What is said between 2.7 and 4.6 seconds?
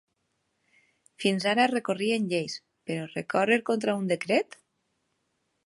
però recórrer contra un decret?